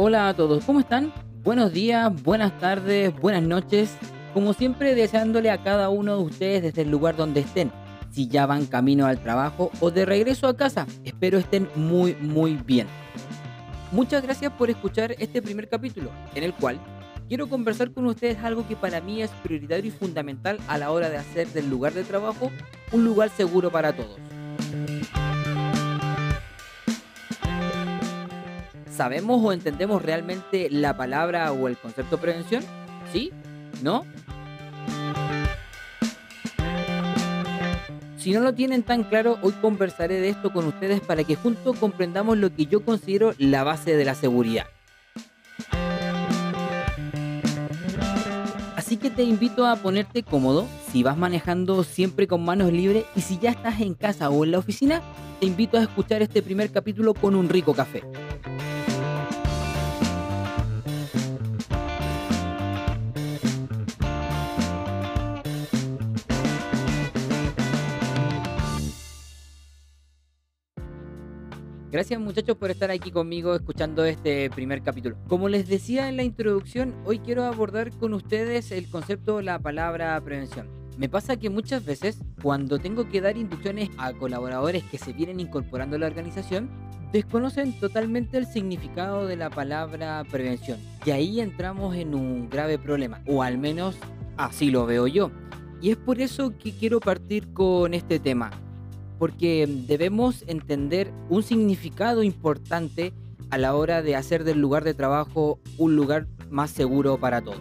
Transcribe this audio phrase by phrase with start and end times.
[0.00, 1.12] Hola a todos, ¿cómo están?
[1.42, 3.96] Buenos días, buenas tardes, buenas noches.
[4.32, 7.72] Como siempre, deseándole a cada uno de ustedes desde el lugar donde estén.
[8.12, 12.54] Si ya van camino al trabajo o de regreso a casa, espero estén muy, muy
[12.64, 12.86] bien.
[13.90, 16.78] Muchas gracias por escuchar este primer capítulo, en el cual
[17.26, 21.10] quiero conversar con ustedes algo que para mí es prioritario y fundamental a la hora
[21.10, 22.52] de hacer del lugar de trabajo
[22.92, 24.20] un lugar seguro para todos.
[28.98, 32.64] ¿Sabemos o entendemos realmente la palabra o el concepto prevención?
[33.12, 33.30] ¿Sí?
[33.80, 34.04] ¿No?
[38.16, 41.78] Si no lo tienen tan claro, hoy conversaré de esto con ustedes para que juntos
[41.78, 44.66] comprendamos lo que yo considero la base de la seguridad.
[48.74, 53.20] Así que te invito a ponerte cómodo, si vas manejando siempre con manos libres y
[53.20, 55.02] si ya estás en casa o en la oficina,
[55.38, 58.02] te invito a escuchar este primer capítulo con un rico café.
[71.90, 75.16] Gracias muchachos por estar aquí conmigo escuchando este primer capítulo.
[75.26, 79.58] Como les decía en la introducción, hoy quiero abordar con ustedes el concepto de la
[79.58, 80.68] palabra prevención.
[80.98, 85.40] Me pasa que muchas veces cuando tengo que dar inducciones a colaboradores que se vienen
[85.40, 86.68] incorporando a la organización,
[87.10, 90.78] desconocen totalmente el significado de la palabra prevención.
[91.06, 93.96] Y ahí entramos en un grave problema, o al menos
[94.36, 95.30] así lo veo yo.
[95.80, 98.50] Y es por eso que quiero partir con este tema,
[99.18, 103.12] porque debemos entender un significado importante
[103.50, 107.60] a la hora de hacer del lugar de trabajo un lugar más seguro para todos.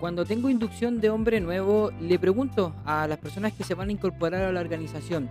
[0.00, 3.92] Cuando tengo inducción de hombre nuevo, le pregunto a las personas que se van a
[3.92, 5.28] incorporar a la organización,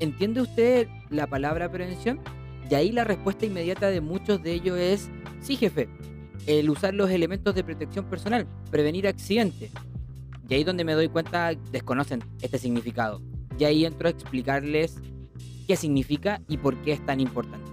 [0.00, 2.20] ¿entiende usted la palabra prevención?
[2.68, 5.10] Y ahí la respuesta inmediata de muchos de ellos es,
[5.40, 5.88] sí jefe,
[6.46, 9.70] el usar los elementos de protección personal, prevenir accidentes.
[10.48, 13.22] Y ahí donde me doy cuenta desconocen este significado.
[13.62, 14.96] Y ahí entro a explicarles
[15.68, 17.70] qué significa y por qué es tan importante.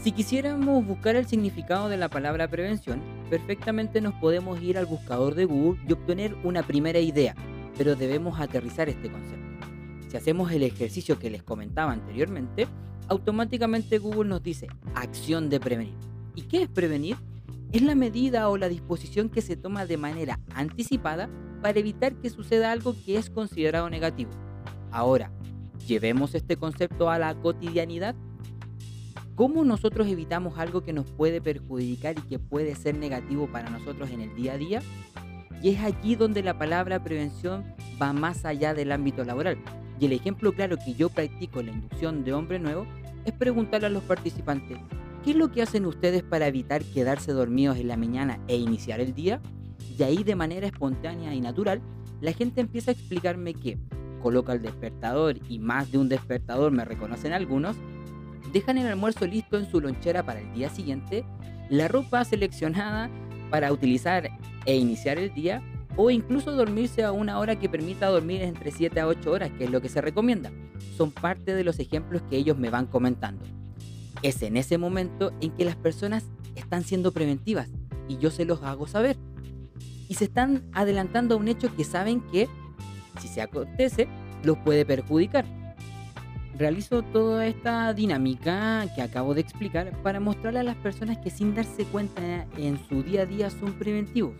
[0.00, 5.34] Si quisiéramos buscar el significado de la palabra prevención, perfectamente nos podemos ir al buscador
[5.34, 7.34] de Google y obtener una primera idea,
[7.76, 9.66] pero debemos aterrizar este concepto.
[10.06, 12.68] Si hacemos el ejercicio que les comentaba anteriormente,
[13.08, 15.96] automáticamente Google nos dice acción de prevenir.
[16.36, 17.16] ¿Y qué es prevenir?
[17.72, 21.28] Es la medida o la disposición que se toma de manera anticipada
[21.60, 24.30] para evitar que suceda algo que es considerado negativo.
[24.90, 25.30] Ahora,
[25.86, 28.14] llevemos este concepto a la cotidianidad.
[29.34, 34.10] ¿Cómo nosotros evitamos algo que nos puede perjudicar y que puede ser negativo para nosotros
[34.10, 34.82] en el día a día?
[35.62, 37.64] Y es aquí donde la palabra prevención
[38.00, 39.58] va más allá del ámbito laboral.
[40.00, 42.86] Y el ejemplo claro que yo practico en la inducción de hombre nuevo
[43.24, 44.78] es preguntarle a los participantes,
[45.24, 49.00] ¿qué es lo que hacen ustedes para evitar quedarse dormidos en la mañana e iniciar
[49.00, 49.40] el día?
[49.98, 51.80] Y ahí de manera espontánea y natural,
[52.20, 53.78] la gente empieza a explicarme que
[54.22, 57.76] coloca el despertador y más de un despertador me reconocen algunos,
[58.52, 61.24] dejan el almuerzo listo en su lonchera para el día siguiente,
[61.68, 63.10] la ropa seleccionada
[63.50, 64.28] para utilizar
[64.66, 65.62] e iniciar el día
[65.96, 69.64] o incluso dormirse a una hora que permita dormir entre 7 a 8 horas, que
[69.64, 70.52] es lo que se recomienda.
[70.96, 73.44] Son parte de los ejemplos que ellos me van comentando.
[74.22, 77.68] Es en ese momento en que las personas están siendo preventivas
[78.08, 79.16] y yo se los hago saber
[80.08, 82.48] y se están adelantando a un hecho que saben que,
[83.20, 84.08] si se acontece,
[84.42, 85.44] los puede perjudicar.
[86.56, 91.54] Realizo toda esta dinámica que acabo de explicar para mostrarle a las personas que sin
[91.54, 94.34] darse cuenta en su día a día son preventivos.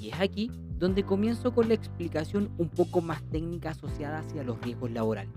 [0.00, 4.60] Y es aquí donde comienzo con la explicación un poco más técnica asociada hacia los
[4.60, 5.32] riesgos laborales.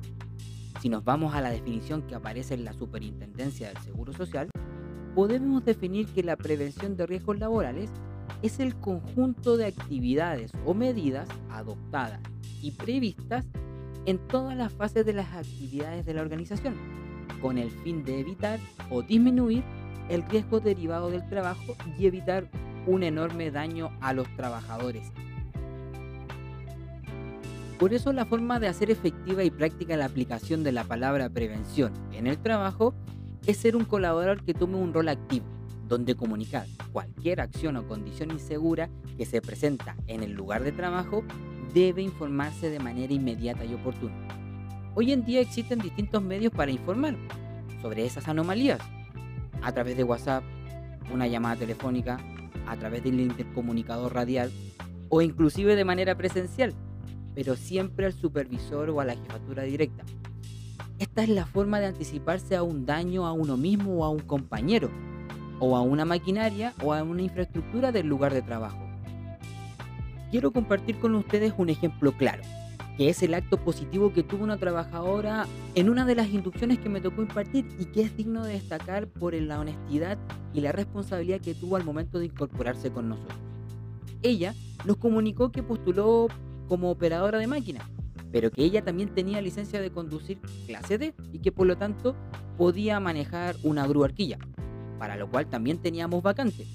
[0.81, 4.49] Si nos vamos a la definición que aparece en la Superintendencia del Seguro Social,
[5.13, 7.91] podemos definir que la prevención de riesgos laborales
[8.41, 12.19] es el conjunto de actividades o medidas adoptadas
[12.61, 13.45] y previstas
[14.05, 16.75] en todas las fases de las actividades de la organización,
[17.41, 18.59] con el fin de evitar
[18.89, 19.63] o disminuir
[20.09, 22.47] el riesgo derivado del trabajo y evitar
[22.85, 25.11] un enorme daño a los trabajadores.
[27.77, 31.93] Por eso la forma de hacer efectiva y práctica la aplicación de la palabra prevención
[32.11, 32.95] en el trabajo
[33.45, 35.56] es ser un colaborador que tome un rol activo
[35.87, 41.23] donde comunicar cualquier acción o condición insegura que se presenta en el lugar de trabajo
[41.73, 44.15] debe informarse de manera inmediata y oportuna.
[44.95, 47.15] Hoy en día existen distintos medios para informar
[47.81, 48.79] sobre esas anomalías,
[49.61, 50.43] a través de WhatsApp,
[51.13, 52.17] una llamada telefónica,
[52.67, 54.51] a través del intercomunicador radial
[55.09, 56.73] o inclusive de manera presencial,
[57.33, 60.03] pero siempre al supervisor o a la jefatura directa.
[60.99, 64.19] Esta es la forma de anticiparse a un daño a uno mismo o a un
[64.19, 64.89] compañero
[65.59, 68.79] o a una maquinaria o a una infraestructura del lugar de trabajo.
[70.31, 72.43] Quiero compartir con ustedes un ejemplo claro,
[72.97, 75.45] que es el acto positivo que tuvo una trabajadora
[75.75, 79.07] en una de las inducciones que me tocó impartir y que es digno de destacar
[79.07, 80.17] por la honestidad
[80.53, 83.37] y la responsabilidad que tuvo al momento de incorporarse con nosotros.
[84.23, 86.27] Ella nos comunicó que postuló
[86.67, 87.87] como operadora de máquina,
[88.31, 92.15] pero que ella también tenía licencia de conducir clase D y que por lo tanto
[92.57, 94.39] podía manejar una grúa arquilla,
[94.97, 96.65] para lo cual también teníamos vacante.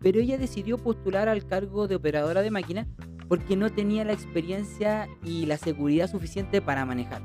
[0.00, 2.86] Pero ella decidió postular al cargo de operadora de máquina
[3.28, 7.22] porque no tenía la experiencia y la seguridad suficiente para manejar.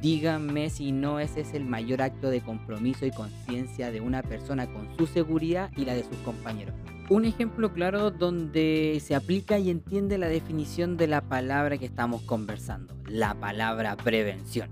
[0.00, 4.66] Díganme si no ese es el mayor acto de compromiso y conciencia de una persona
[4.66, 6.74] con su seguridad y la de sus compañeros.
[7.08, 12.22] Un ejemplo claro donde se aplica y entiende la definición de la palabra que estamos
[12.22, 14.70] conversando, la palabra prevención.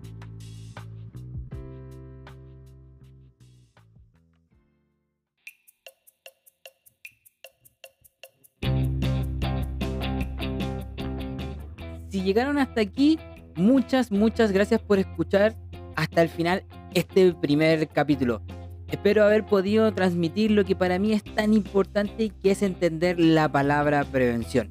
[12.25, 13.19] Llegaron hasta aquí,
[13.57, 15.57] muchas, muchas gracias por escuchar
[15.97, 16.65] hasta el final
[16.95, 18.43] este primer capítulo.
[18.89, 23.51] Espero haber podido transmitir lo que para mí es tan importante que es entender la
[23.51, 24.71] palabra prevención.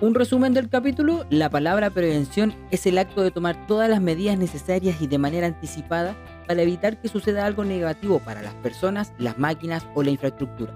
[0.00, 4.36] Un resumen del capítulo, la palabra prevención es el acto de tomar todas las medidas
[4.36, 6.16] necesarias y de manera anticipada
[6.46, 10.74] para evitar que suceda algo negativo para las personas, las máquinas o la infraestructura.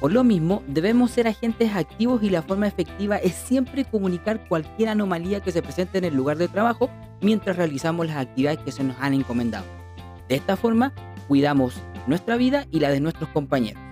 [0.00, 4.88] Por lo mismo, debemos ser agentes activos y la forma efectiva es siempre comunicar cualquier
[4.88, 6.88] anomalía que se presente en el lugar de trabajo
[7.20, 9.66] mientras realizamos las actividades que se nos han encomendado.
[10.26, 10.94] De esta forma,
[11.28, 11.74] cuidamos
[12.06, 13.89] nuestra vida y la de nuestros compañeros.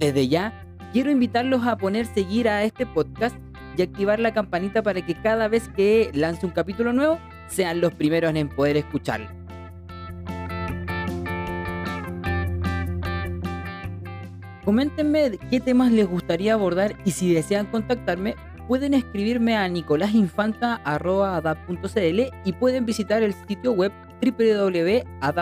[0.00, 0.52] Desde ya,
[0.94, 3.36] quiero invitarlos a poner seguir a este podcast
[3.76, 7.18] y activar la campanita para que cada vez que lance un capítulo nuevo
[7.48, 9.28] sean los primeros en poder escucharlo.
[14.64, 18.36] Coméntenme qué temas les gustaría abordar y si desean contactarme,
[18.68, 23.92] pueden escribirme a nicolásinfanta.adap.cl y pueden visitar el sitio web
[24.22, 25.40] www.adap.cl.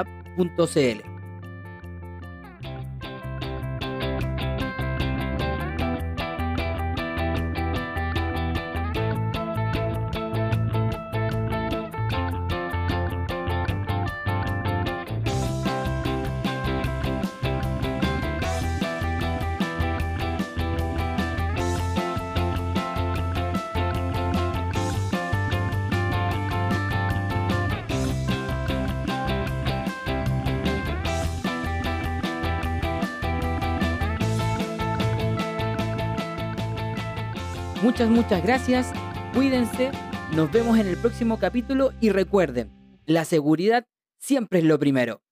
[37.82, 38.92] Muchas, muchas gracias.
[39.34, 39.92] Cuídense.
[40.34, 42.70] Nos vemos en el próximo capítulo y recuerden,
[43.06, 43.86] la seguridad
[44.18, 45.22] siempre es lo primero.